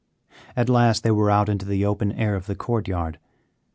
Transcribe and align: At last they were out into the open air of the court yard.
At 0.55 0.67
last 0.67 1.03
they 1.03 1.11
were 1.11 1.29
out 1.29 1.47
into 1.47 1.63
the 1.63 1.85
open 1.85 2.11
air 2.13 2.33
of 2.33 2.47
the 2.47 2.55
court 2.55 2.87
yard. 2.87 3.19